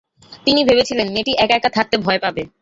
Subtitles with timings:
[0.45, 2.41] তিনি ভেবেছিলেন, মেয়েটি এক-একা থাকতে ভয় পাবে।